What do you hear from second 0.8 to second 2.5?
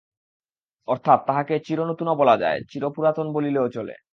অর্থাৎ তাহাকে চিরনূতনও বলা